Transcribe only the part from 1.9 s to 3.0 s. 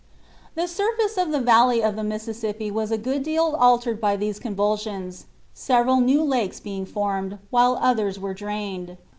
the Mississippi was a